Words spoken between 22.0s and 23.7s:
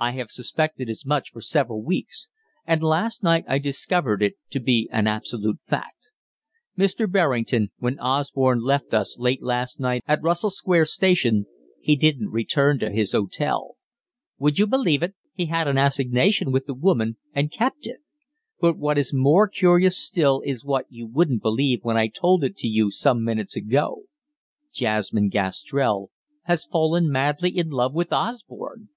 told it to you some minutes